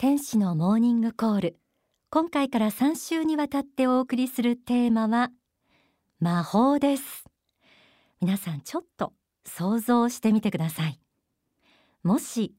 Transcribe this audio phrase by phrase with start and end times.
[0.00, 1.56] 天使のモーニングコール。
[2.08, 5.28] 今回から3週にわたってお送りするテーマは
[6.20, 7.26] 魔法です。
[8.18, 9.12] 皆さんちょっと
[9.44, 10.98] 想像してみてください。
[12.02, 12.54] もし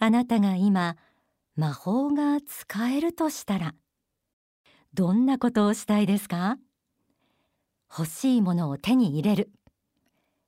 [0.00, 0.98] あなたが今
[1.56, 3.74] 魔法が使えるとしたら
[4.92, 6.58] どんなことをしたいですか？
[7.90, 9.50] 欲しいものを手に入れる。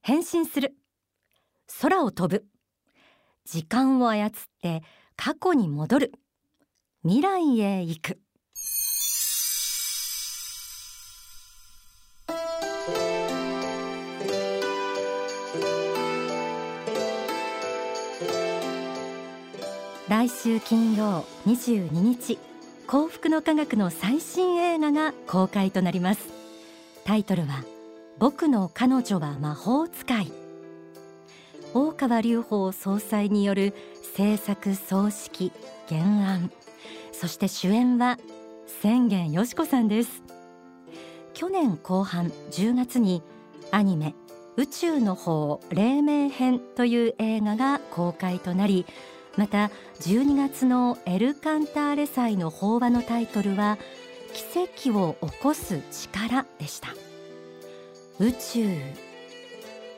[0.02, 0.76] 変身する。
[1.80, 2.44] 空を飛ぶ。
[3.46, 4.30] 時間を操っ
[4.60, 4.82] て
[5.16, 6.12] 過去に戻る。
[7.06, 8.18] 未来へ行く。
[20.08, 22.38] 来週金曜22日
[22.86, 26.30] 幸福の科学の最新映画が公開となります。
[27.04, 27.64] タイトルは
[28.18, 30.32] 僕の彼女は魔法使い。
[31.74, 33.74] 大川隆法総裁による
[34.16, 35.52] 制作総指揮
[35.86, 36.50] 原案。
[37.18, 38.18] そして主演は
[38.82, 40.22] 千元よし子さんです。
[41.32, 43.22] 去年後半10月に
[43.70, 44.14] アニメ
[44.56, 48.86] 宇宙の方黎明編という映画が公開となり
[49.36, 53.78] また12月のエルカンターレ祭の法話のタイトルは
[54.32, 56.88] 奇跡を起こす力でした。
[58.20, 58.68] 宇宙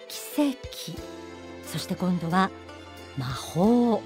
[0.09, 0.99] 奇跡。
[1.67, 2.51] そして今度は
[3.19, 4.03] 魔法。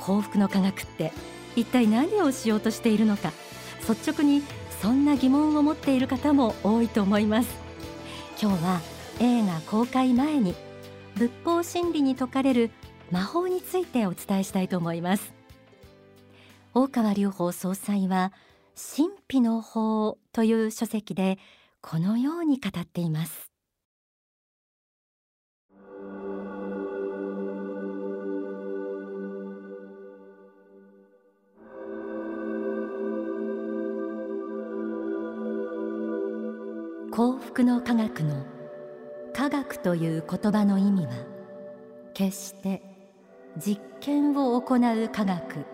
[0.00, 1.12] 幸福の科学って
[1.56, 3.32] 一体何をしようとしているのか
[3.88, 4.42] 率直に
[4.80, 7.48] そんな疑問を持っている方も多いと思います。
[8.40, 8.80] 今日は
[9.20, 10.54] 映画公開前に
[11.16, 12.70] 仏法真理に説かれる
[13.12, 15.32] 魔法についてお伝えしたいと思います。
[16.74, 18.32] 大川隆法総裁は
[18.74, 21.38] 神秘の法という書籍で
[21.80, 23.51] このように語っています。
[37.42, 38.46] 幸福の科学の
[39.34, 41.12] 科学という言葉の意味は
[42.14, 42.82] 決して
[43.58, 45.66] 実験を行う科学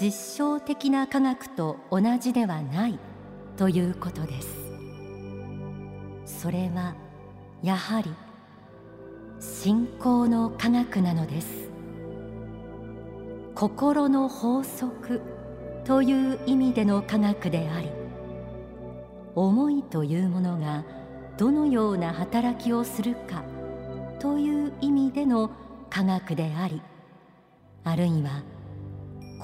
[0.00, 2.98] 実証的な科学と同じではない
[3.56, 4.48] ということです。
[6.24, 6.96] それは
[7.62, 8.12] やはり
[9.38, 11.70] 信仰の科学なのです。
[13.54, 15.20] 心の法則
[15.84, 18.05] という意味での科学であり
[19.36, 20.84] 思いというものが
[21.36, 23.44] どのような働きをするか
[24.18, 25.50] という意味での
[25.90, 26.80] 科学であり
[27.84, 28.42] あるいは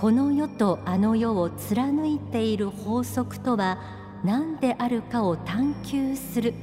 [0.01, 3.79] この世とあの世を貫いている法則とは
[4.25, 6.55] 何であるかを探求する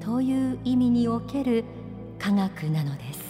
[0.00, 1.64] という意味における
[2.18, 3.20] 科学なのです。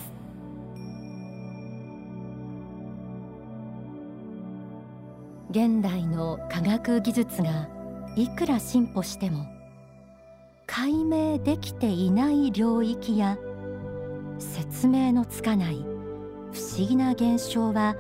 [5.51, 7.69] 現代の科学技術が
[8.17, 9.47] いくら進歩しても
[10.67, 13.39] 解明できていない領域や
[14.39, 15.85] 説明のつかない
[16.53, 17.97] 不思議な現象は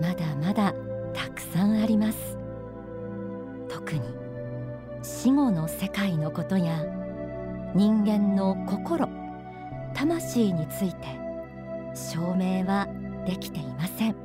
[0.00, 0.74] まだまだ
[1.12, 2.36] たくさんあります。
[3.68, 4.00] 特に
[5.02, 6.84] 死後の世界のことや
[7.74, 9.08] 人間の心
[9.94, 11.06] 魂について
[11.94, 12.88] 証明は
[13.26, 14.16] できていません。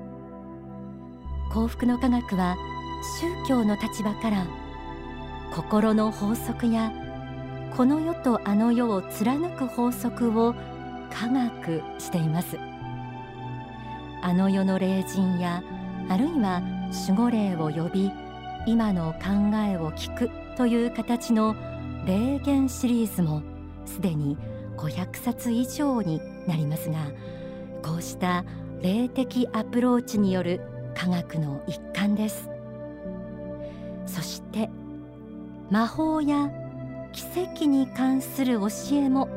[1.51, 2.56] 幸福の科学は
[3.19, 4.45] 宗教の立場から
[5.54, 6.92] 心の法則や
[7.76, 10.54] この世とあの世を貫く法則を
[11.12, 12.58] 科学しています。
[14.22, 15.64] あの世の霊人や
[16.10, 16.62] あるいは
[17.08, 18.12] 守護霊を呼び
[18.66, 21.56] 今の考えを聞くという形の
[22.06, 23.42] 霊言シリーズも
[23.86, 24.38] すでに
[24.78, 26.98] 500冊以上になりますが
[27.81, 28.44] こうした
[28.81, 30.62] 霊的アプローチによる
[30.96, 32.50] 科学の一環です。
[34.06, 34.38] そし
[35.69, 36.50] 魔法や
[37.12, 39.30] 奇跡に関する教えも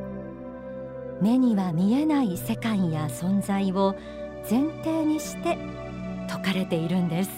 [1.20, 3.94] 目には見えない世界や存在を
[4.50, 5.58] 前提にして
[6.28, 7.30] 説かれているんです。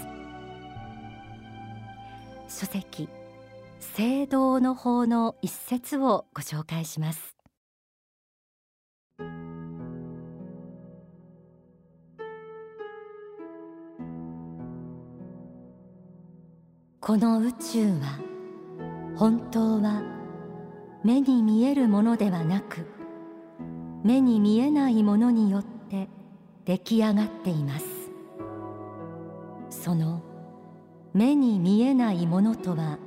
[2.49, 3.09] 書籍
[3.81, 7.35] 聖堂の法の一節をご紹介します。
[17.01, 18.34] この宇宙は
[19.17, 20.03] 本当は
[21.05, 22.87] 目に見えるものではなく
[24.03, 26.09] 目に見えないものによって
[26.65, 27.87] 出来上がっています。
[29.71, 30.23] その
[31.13, 32.99] 目に見えないものとは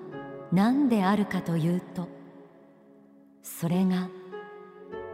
[0.51, 2.07] 何であるかというと
[3.41, 4.09] それが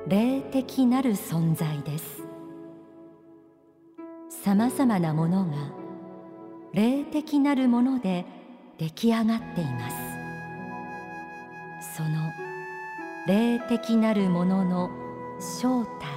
[0.08, 2.24] 霊的なる存在です。
[4.30, 5.54] さまざまなものが
[6.74, 8.26] 霊的なるもので
[8.78, 10.13] 出来上がっています。
[11.96, 12.34] その
[13.28, 14.90] 霊的なるものの
[15.40, 16.08] 正体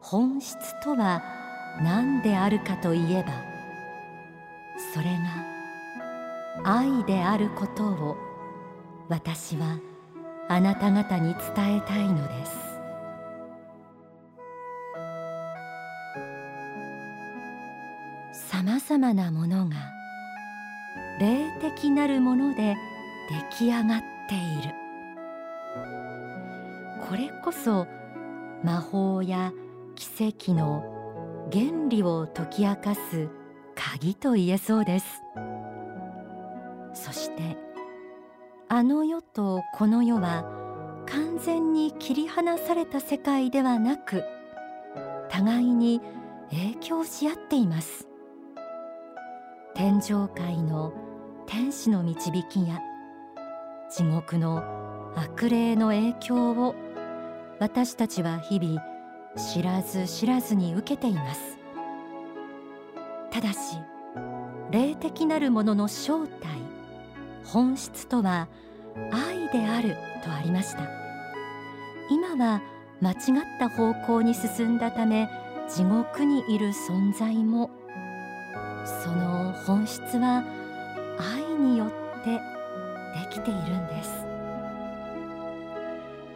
[0.00, 1.22] 本質とは
[1.82, 3.32] 何であるかといえば
[4.94, 5.06] それ
[6.64, 8.16] が愛であることを
[9.08, 9.78] 私は
[10.48, 12.70] あなた方に伝えたいのです。
[18.32, 19.76] さまざまなものが
[21.18, 22.76] 霊的なるもので
[23.30, 24.74] 出来上がっている。
[27.08, 27.88] これこそ
[28.62, 29.52] 魔法や
[29.96, 30.84] 奇跡の
[31.52, 33.28] 原理を解き明かす
[33.74, 35.06] 鍵と言えそうです。
[36.94, 37.56] そして
[38.68, 40.44] あの世とこの世は
[41.06, 44.22] 完全に切り離された世界ではなく
[45.28, 46.00] 互いに
[46.50, 48.06] 影響し合っています。
[49.74, 50.92] 天上界の
[51.46, 52.78] 天使の導きや
[53.90, 54.62] 地獄の
[55.16, 56.76] 悪霊の影響を
[57.58, 58.80] 私たちは日々
[59.36, 61.58] 知らず知らずに受けています。
[63.32, 63.58] ただし
[64.70, 66.48] 霊的なるものの正体
[67.44, 68.48] 本質とは
[69.12, 70.88] 愛であるとありました。
[72.10, 72.62] 今は
[73.00, 73.18] 間違っ
[73.58, 75.28] た方向に進んだため
[75.68, 77.70] 地獄にいる存在も
[79.02, 80.44] その本質は
[81.18, 82.49] 愛によって
[83.14, 84.10] できているんです。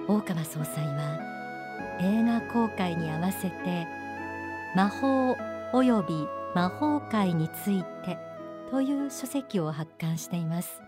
[0.06, 1.18] 大川総裁は
[2.00, 3.86] 映画公開に合わせて
[4.74, 5.34] 魔法
[5.72, 6.14] および
[6.54, 8.18] 魔法界について
[8.70, 10.80] という書籍を発刊しています。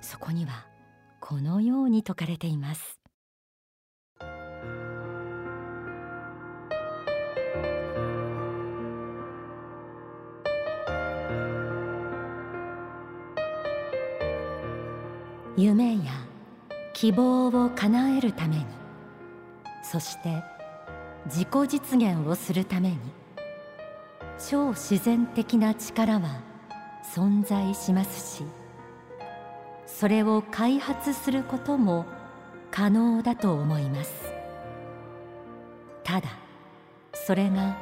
[0.00, 0.66] そこには
[1.20, 3.03] このように説かれています。
[15.56, 16.12] 夢や
[16.92, 18.66] 希望を叶えるために
[19.82, 20.42] そして
[21.26, 22.98] 自己実現をするために
[24.48, 26.40] 超自然的な力は
[27.14, 28.44] 存在しますし
[29.86, 32.04] それを開発することも
[32.70, 34.34] 可能だと思います。
[36.04, 36.28] ただ
[37.14, 37.76] それが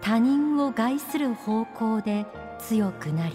[0.00, 2.24] 他人を害する方向で
[2.58, 3.34] 強くなり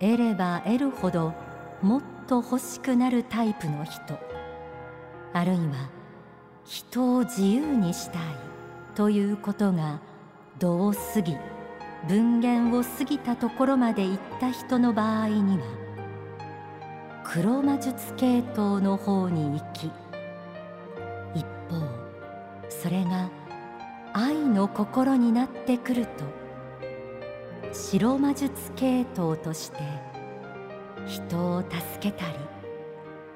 [0.00, 1.34] 得れば得るほど
[1.82, 4.16] もっと欲しくなるタイプの人。
[5.32, 5.90] あるいは
[6.64, 8.22] 人を自由にしたい
[8.94, 10.00] ということが
[10.60, 11.36] 度を過ぎ
[12.06, 15.64] 分限を過ぎたところまで行った人の場合には
[17.24, 19.90] 黒魔術系統の方に行き
[21.34, 21.84] 一方
[22.68, 23.28] それが
[24.12, 30.09] 愛の心になってくると白魔術系統として
[31.06, 32.26] 人を助けた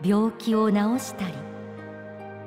[0.03, 1.35] り病気を治したり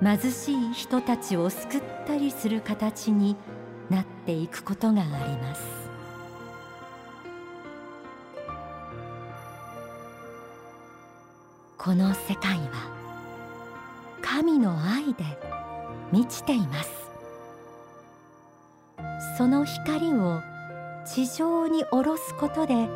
[0.01, 3.35] 貧しい人たちを救ったりする形に
[3.89, 5.65] なっていくことがあります。
[11.77, 12.91] この世界は
[14.21, 15.23] 神の愛で
[16.11, 16.89] 満ちています。
[19.37, 20.41] その光を
[21.05, 22.89] 地上に下ろすことで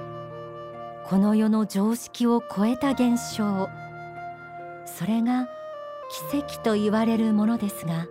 [1.07, 3.69] この世の常識を超えた現象。
[4.85, 5.47] それが
[6.31, 8.05] 奇跡と言われるものですが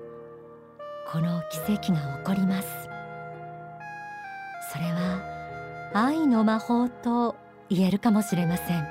[1.10, 2.68] この奇跡が起こります。
[4.72, 5.20] それは
[5.92, 7.36] 愛の魔法と
[7.68, 8.86] 言えるかもしれません。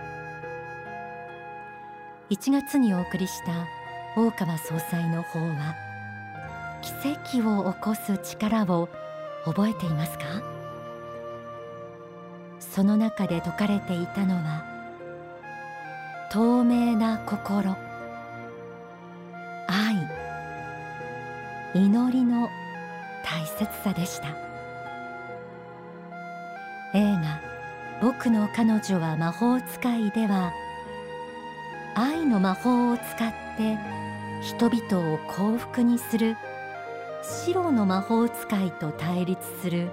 [2.30, 3.66] 1月にお送りした
[4.16, 5.76] 大川総裁の法は
[6.82, 8.90] 奇跡を起こす力を
[9.46, 10.59] 覚えていますか？
[12.74, 14.64] その中で説かれていたのは
[16.32, 17.76] 透明な心
[19.68, 19.96] 愛
[21.74, 22.48] 祈りの
[23.24, 24.50] 大切さでした。
[26.94, 27.40] 映画
[28.02, 30.52] 「僕の彼女は魔法使い」では
[31.96, 33.78] 愛の魔法を使って
[34.42, 36.36] 人々を幸福にする
[37.22, 39.92] 白の魔法使いと対立する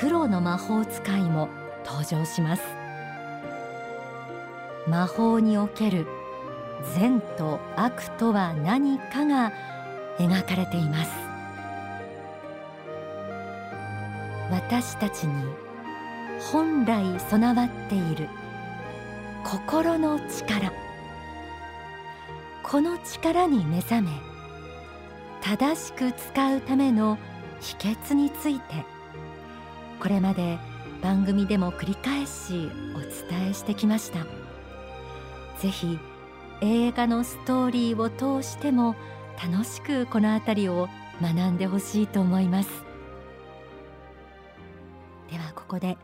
[0.00, 1.48] 黒の魔法使いも
[1.88, 2.62] 登場します。
[4.86, 6.06] 魔法における
[6.94, 9.52] 善と悪とは何かが
[10.18, 11.10] 描かれています。
[14.50, 15.44] 私たちに
[16.52, 18.28] 本来備わっている
[19.44, 20.72] 心の力。
[22.62, 24.10] この力に目覚め
[25.40, 27.16] 正しく使うための
[27.62, 28.84] 秘訣について
[30.00, 30.58] これまで
[31.02, 32.98] 番組でも繰り返しお
[33.30, 34.26] 伝えしてきました。
[35.60, 35.98] ぜひ
[36.60, 38.96] 映画のストーリーを通しても
[39.42, 40.88] 楽しくこの辺りを
[41.22, 42.68] 学んでほしいと思います。
[45.30, 45.96] ではここで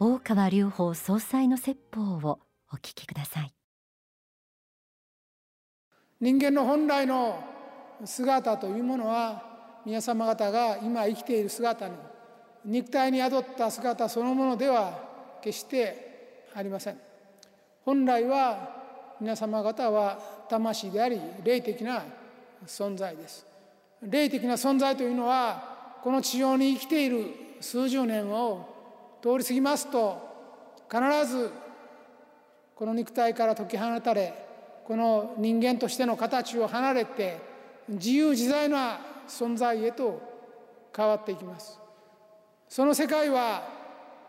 [0.00, 2.40] 大川隆法総裁の説法を
[2.72, 3.54] お聞きください。
[6.20, 7.38] 人間の本来の
[8.04, 11.94] 姿というものは皆様方が今生きている姿の
[12.66, 14.98] 肉体に宿った姿そのものでは
[15.40, 16.98] 決してありません。
[17.84, 18.84] 本来は
[19.20, 20.18] 皆様方は
[20.50, 22.04] 魂であり霊的な
[22.66, 23.46] 存在です。
[24.02, 27.26] 霊的な存在というのはこの地上に生きている
[27.60, 28.68] 数十年を
[29.22, 30.18] 通り過ぎますと
[30.90, 31.50] 必ず
[32.74, 34.34] この肉体から解き放たれ
[34.84, 37.40] この人間としての形を離れて
[37.88, 40.20] 自由自在な存在へと
[40.94, 41.85] 変わっていきます。
[42.68, 43.62] その世界は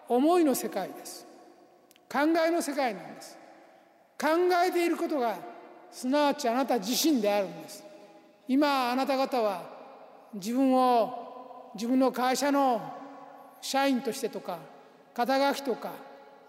[0.07, 1.25] 思いの世界です。
[2.11, 3.37] 考えの世界なんです。
[4.19, 4.27] 考
[4.65, 5.37] えていることが
[5.91, 7.83] すなわちあなた自身であるんです。
[8.47, 9.63] 今あなた方は
[10.33, 12.93] 自分を自分の会社の
[13.61, 14.59] 社員としてとか
[15.13, 15.91] 肩書きとか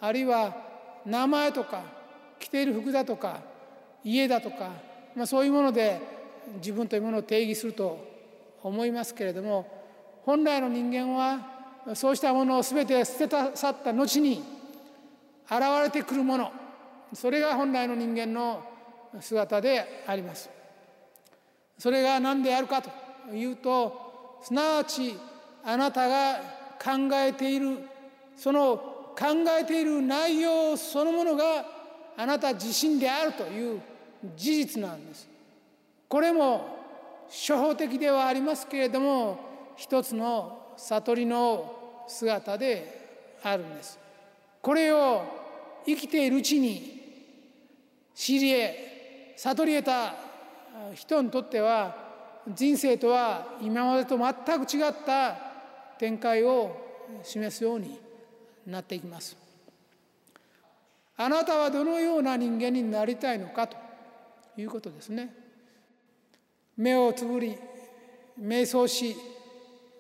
[0.01, 0.55] あるいは
[1.05, 1.83] 名前とか
[2.39, 3.41] 着ている服だとか
[4.05, 4.71] 家だとか、
[5.17, 6.01] まあ、そういうもので
[6.57, 7.99] 自分というものを定義すると
[8.63, 9.67] 思いますけれども
[10.25, 11.58] 本来の人間は
[11.95, 14.43] そうしたものを全て捨てた去った後に
[15.51, 16.53] 現れてくるもの
[17.15, 18.63] それが本来の人間の
[19.21, 20.51] 姿であります。
[21.79, 22.91] それが何であるかと
[23.35, 25.17] いうとすなわち
[25.65, 26.41] あなたが
[26.83, 27.79] 考えている
[28.37, 28.77] その
[29.17, 29.27] 考
[29.59, 31.65] えている内容そのものが
[32.17, 33.81] あなた自身であるという
[34.37, 35.29] 事実なんです。
[36.09, 36.79] これも
[37.29, 39.39] 初歩的ではありますけれども
[39.77, 41.78] 一つの悟りの
[42.09, 43.99] 姿であるんです。
[44.61, 45.23] これを
[45.87, 46.99] 生きているうちに
[48.15, 48.89] 知り得
[49.39, 50.15] 悟り得た
[50.95, 51.95] 人にとっては
[52.49, 55.37] 人生とは今までと全く違った
[55.99, 56.77] 展開を
[57.23, 58.01] 示すように
[58.67, 59.37] なっていきます。
[61.17, 63.77] あなたはどのような人間になりたいのかと
[64.57, 65.35] いうことですね。
[66.77, 67.57] 目をつぶり
[68.41, 69.17] 瞑想し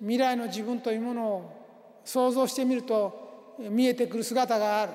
[0.00, 1.57] 未来の自分というものを
[2.08, 4.92] 想像してみると見えてくる姿がある。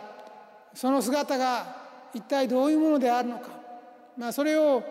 [0.74, 1.76] その姿が
[2.12, 3.50] 一体どういうものであるのか、
[4.18, 4.84] まあ、それを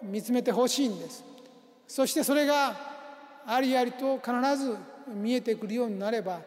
[0.00, 1.24] 見つめてほしいんです。
[1.88, 2.76] そしてそれが
[3.44, 4.76] ありありと必ず
[5.12, 6.40] 見えてくるようになれば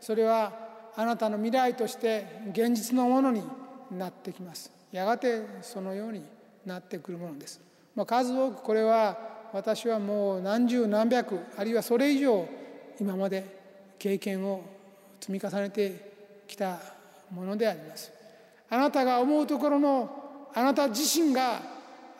[0.00, 0.52] それは
[0.94, 3.42] あなたの未来として現実のものに
[3.90, 4.70] なってきます。
[4.92, 6.22] やがてそのように
[6.66, 7.58] なってくるものです、
[7.96, 9.16] まあ、数多くこれは
[9.54, 12.46] 私はもう何十何百あるいはそれ以上
[13.00, 13.44] 今まで
[13.98, 14.73] 経験を
[15.24, 16.78] 積み重ねてきた
[17.30, 18.12] ものであります。
[18.68, 21.62] あなたが思うところのあなた自身が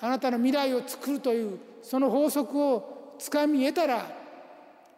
[0.01, 4.07] あなたの未来を作るというその法則をつかみ得たら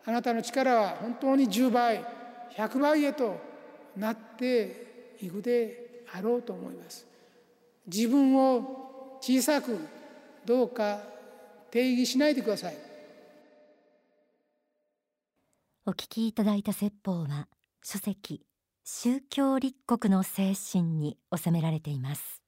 [0.04, 2.04] あなたの力は本当に10倍
[2.56, 3.40] 100倍へと
[3.96, 7.04] なっていくであろうと思います。
[7.88, 9.80] 自分を小さく
[10.44, 11.00] どうか
[11.72, 12.76] 定義しないでください。
[15.86, 17.48] お聞きいただいた説法は
[17.88, 18.45] 書籍
[18.83, 22.43] 宗教立国の精神に収められています。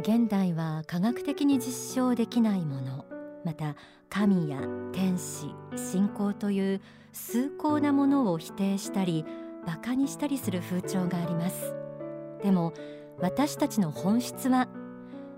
[0.00, 3.04] 現代は科学的に実証できないもの
[3.44, 3.76] また
[4.08, 4.58] 神や
[4.92, 6.80] 天使信仰という
[7.12, 9.26] 崇高なものを否定したり
[9.64, 11.74] 馬鹿にしたりする風潮があります。
[12.42, 12.72] でも
[13.20, 14.66] 私たちの本質は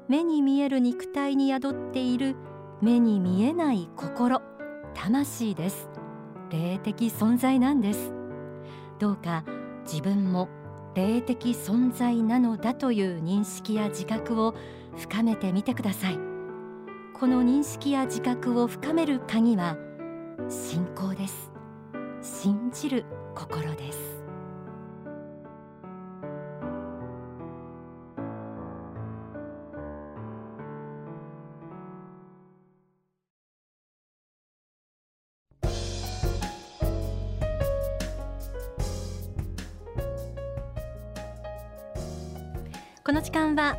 [0.06, 2.36] 目に見える肉体に宿っている
[2.80, 4.40] 目に見えない心。
[4.94, 5.88] 魂です。
[6.50, 8.12] 霊的存在なんです。
[8.98, 9.44] どうか
[9.84, 10.48] 自分も
[10.94, 14.54] 霊的存在なのだという認識や自覚を
[14.96, 16.18] 深めてみてください。
[17.14, 19.76] この認識や自覚を深める鍵は
[20.48, 21.52] 信仰です。
[22.22, 23.04] 信じる
[23.34, 24.09] 心です。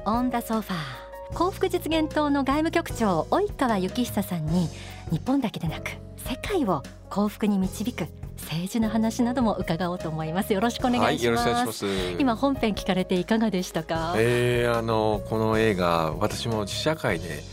[0.06, 1.34] オンダソファー。
[1.36, 4.68] 幸福実現党の外務局長及川幸久さんに
[5.12, 10.54] 日本だけでなく世界を幸福に導く政治の話なども伺おうと思います。
[10.54, 11.50] よろしくお願いします。
[11.50, 11.86] はい、ます。
[12.20, 14.16] 今本編聞かれていかがでしたか？
[14.18, 17.44] えー、あのこの映画私も試写会で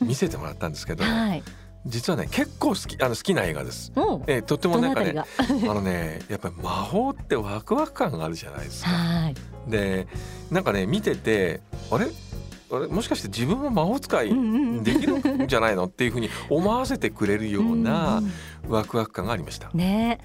[0.00, 1.42] 見せてもらったんですけど、はい、
[1.86, 3.90] 実はね結構好きあの好きな映画です。
[3.96, 5.26] おえーとってもなんかねが？
[5.70, 8.90] あのねやっぱり魔法ってワクワク感があるじゃないですか。
[8.90, 9.34] はい。
[9.70, 10.06] で
[10.50, 11.60] なんかね見てて
[11.90, 12.06] あれ？
[12.72, 12.86] あれ？
[12.86, 14.28] もしかして自分も魔法使い
[14.82, 18.22] できるんじゃないのっていうふうに思わせてくれるような
[18.68, 19.70] ワクワク感がありました。
[19.74, 20.18] ね。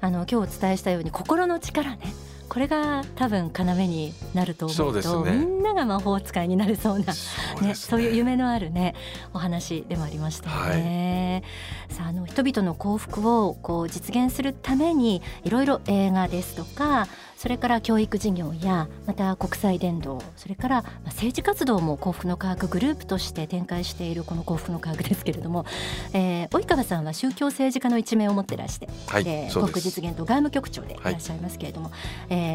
[0.00, 2.12] あの今日お伝えしたように心の力ね
[2.56, 8.94] これが多分要になると思うとねみんなが魔法使いになるそうなね、そうですそういう夢のあるね
[9.34, 11.42] お話でもありましたよね。
[11.90, 25.66] さああの人々の幸福をこう実現するためにいろいろ映画ですとかそれから教育事業やまた国際伝道それからまあ政治活動も幸福の科学グループとして展開しているこの幸福の科学ですけれども、
[26.14, 30.00] えー、及川さんは宗教政治家の一面を持ってらして、はい、で幸福そうです。
[30.00, 31.92] 実現と外務局長でいらっしゃいますけれども、
[32.30, 32.45] えー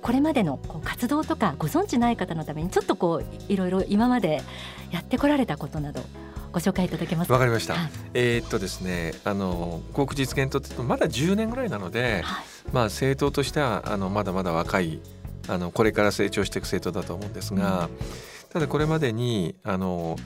[0.00, 4.42] これまでのこう活動とかご存知ない方のためにちょっとこういろいろ今まで
[4.90, 6.02] やってこられたことなど
[6.52, 7.34] ご紹介いただけますか？
[7.34, 7.74] わかりました。
[7.74, 15.00] はいえーっとですね、あの幸福実現党ってまだ10年ぐらいなので、はいまあ政党としてはあのまだまだ若い
[15.48, 17.90] あのこれから成長していく政党だと思うんですが、
[18.50, 20.16] ただこれまでにあの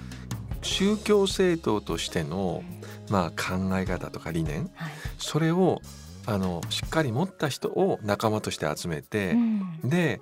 [0.62, 2.62] 宗教政党としての
[3.10, 5.80] まあ考え方とか理念、はいそれを
[6.26, 9.88] あのしっかり持った人を仲間として集めて、うん。
[9.88, 10.20] で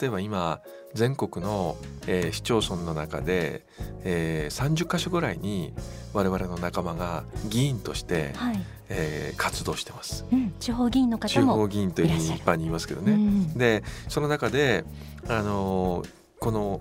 [0.00, 0.60] 例えば今
[0.94, 1.76] 全国の、
[2.06, 3.66] えー市町村の中で、
[4.04, 5.72] えー30か所ぐらいに
[6.12, 8.60] 我々の仲間が議員として、はい。
[8.88, 10.26] えー活動してます。
[10.32, 13.12] うん、地方議員の方地も方議員というふうに一般に言いますけどね。
[13.12, 13.54] うん。
[13.58, 14.84] でその中で、
[15.28, 16.80] あのーこの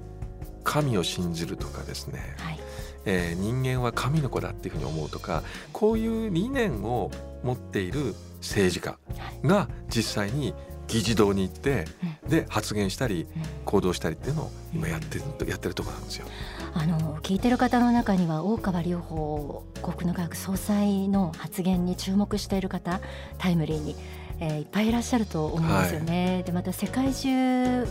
[0.63, 2.59] 神を信じるとかですね、はい。
[3.05, 7.09] えー人間は神の子だっていうふうに思うとかこういう理念を
[7.43, 8.97] 持っている政治家
[9.43, 10.53] が実際に
[10.87, 11.85] 議事堂に行って、
[12.27, 16.25] で発言したりうん行動したりっていうのを今やってるやってるところなんですよ。
[16.73, 23.01] あの聞いてる方の中には大川隆法幸福の科学総裁の発言に注目している方
[23.37, 23.95] タイムリーに、
[24.39, 26.43] えーいっぱいいらっしゃると思うんですよね。
[26.45, 27.85] でまた世界中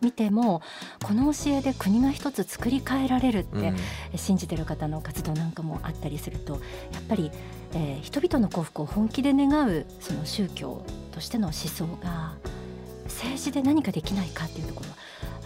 [0.00, 0.62] 見ても
[1.04, 3.72] この教えで国が一つ作り変えられるって、う
[4.14, 4.18] ん。
[4.18, 6.58] 信じてる方の活動なんかもあったりするとや
[7.00, 7.30] っぱり、
[7.74, 12.34] えー人々の幸福を本気で願うその宗教としての思想が
[13.04, 14.96] 政治で何かできないかっていうところは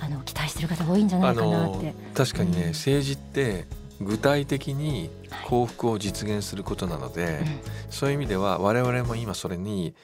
[0.00, 1.94] あの期待してる方多いんじゃないかなって。
[2.14, 2.68] 確かにね、うん。
[2.70, 3.66] 政治って
[4.00, 5.10] 具体的に
[5.46, 7.40] 幸福を実現することなので、
[7.90, 9.94] そういう意味では我々も今それに、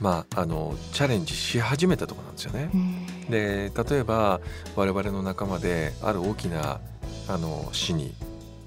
[0.00, 2.70] まあ、あのチャレンジし始めたところなんですよね。
[2.74, 3.30] うん。
[3.30, 4.40] で例えば
[4.74, 6.80] 我々の仲間である大きな
[7.28, 8.14] あの市に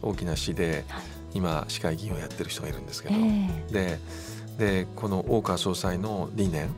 [0.02, 1.04] 大きな市ではい。
[1.36, 4.00] 今市会議員をやってる人がいるんですけえど、えで
[4.58, 6.70] でこの大川総裁の理念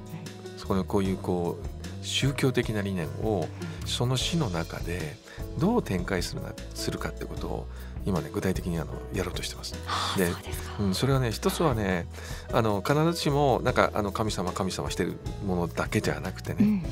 [0.57, 3.47] そこでこういうこう宗教的な理念を
[3.85, 5.15] その市の中で
[5.59, 7.67] どう展開するなするかってことを
[8.05, 9.75] 今ね具体的にあのやろうとしてます。
[9.85, 10.31] はあで
[10.77, 12.07] そうん、それはね一つはね
[12.51, 16.83] あの必ずしもなんかあの神様神様してるものだけじゃなくてね、うん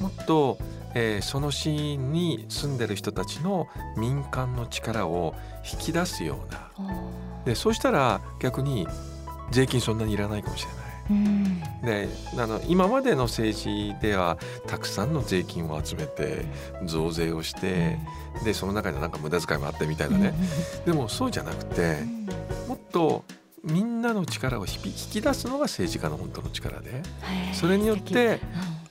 [0.00, 0.58] もっと、
[0.94, 5.34] えーその市に住んでる人たちの民間の力を
[5.70, 6.70] 引き出すような
[7.44, 8.86] でそうしたら逆に
[9.50, 10.83] 税金そんなにいらないかもしれない。
[11.10, 11.60] うん。
[11.82, 16.44] であの今までの政治ではたくさんの税金を集めて
[16.84, 17.98] 増税をして、
[18.44, 20.34] でその中でなんか無駄遣いもあってみたいなね、
[20.84, 22.26] でもそうじゃなくてうん。
[22.68, 23.24] もっと
[23.62, 27.02] みんなの力を引き引き出すのが政治家の本当の力で
[27.52, 28.40] それによって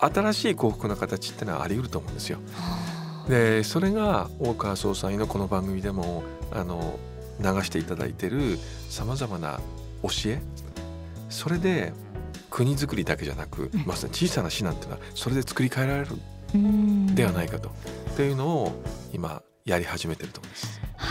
[0.02, 0.14] うん。
[0.14, 2.40] 新しい幸福の形ってのはあり得ると思うんですよ。
[2.54, 2.78] は
[3.26, 3.30] あ。
[3.30, 7.00] でそれが大川総裁のこの番組でもあの
[7.40, 9.62] 流していただいてるさまざまな
[10.02, 10.42] 教え
[11.30, 11.94] それで
[12.54, 16.12] 国づくりだけじゃなく、うんまさに小さな市なんていうのはそれで作り変えられる
[16.54, 17.16] うん。
[17.16, 17.72] ではないかと、
[18.16, 20.80] というのを今やり始めてると思います。
[20.96, 21.08] は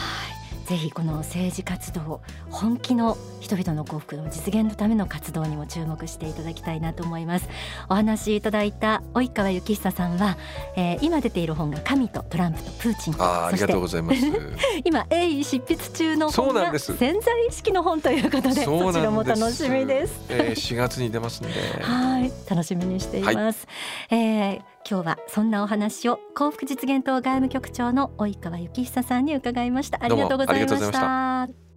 [0.64, 3.18] い、ぜひこの政治活動本気の
[3.56, 7.48] 人々の幸福の実現のための活動にも注目していただきたいなと思います。
[7.90, 10.38] お話しいただいた及川幸久さんは、
[10.76, 14.20] えー今出ている本が神とトランプとプーチンとあーありがとうございます。
[14.84, 20.20] 今鋭意執筆中の本が潜在意識の本ということでそちらも楽しみです。
[20.28, 21.52] えー、4月に出ますんで。
[21.82, 23.66] はい、楽しみにしています、
[24.10, 30.02] えー今日はそんなお話を幸福実現党外務局長の及川幸久さんに伺いました。
[30.02, 31.71] ありがとうございまどうもありがとうございした